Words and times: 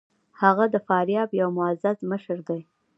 هغه 0.41 0.65
د 0.73 0.75
فاریاب 0.87 1.29
یو 1.41 1.49
معزز 1.57 1.97
مشر 2.11 2.37
دی. 2.47 2.61